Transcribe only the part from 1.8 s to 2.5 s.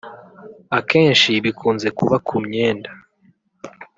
kuba ku